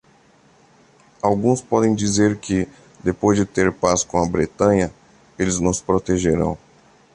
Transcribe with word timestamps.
Alguns 1.21 1.61
podem 1.61 1.93
dizer 1.93 2.35
que, 2.39 2.67
depois 3.03 3.37
de 3.37 3.45
ter 3.45 3.71
paz 3.71 4.03
com 4.03 4.17
a 4.17 4.25
Bretanha, 4.27 4.91
eles 5.37 5.59
nos 5.59 5.79
protegerão. 5.79 6.57